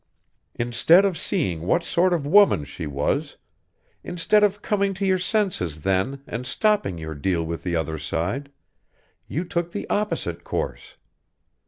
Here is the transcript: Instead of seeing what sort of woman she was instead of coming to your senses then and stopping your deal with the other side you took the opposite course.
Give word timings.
Instead 0.55 1.05
of 1.05 1.15
seeing 1.15 1.61
what 1.61 1.83
sort 1.83 2.11
of 2.11 2.25
woman 2.25 2.63
she 2.63 2.87
was 2.87 3.37
instead 4.03 4.43
of 4.43 4.63
coming 4.63 4.95
to 4.95 5.05
your 5.05 5.19
senses 5.19 5.81
then 5.81 6.23
and 6.25 6.47
stopping 6.47 6.97
your 6.97 7.13
deal 7.13 7.45
with 7.45 7.61
the 7.61 7.75
other 7.75 7.99
side 7.99 8.51
you 9.27 9.43
took 9.45 9.71
the 9.73 9.87
opposite 9.91 10.43
course. 10.43 10.97